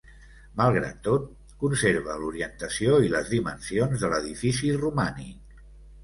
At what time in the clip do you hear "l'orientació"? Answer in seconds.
2.21-2.95